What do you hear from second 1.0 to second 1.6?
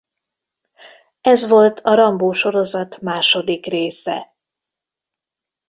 Ez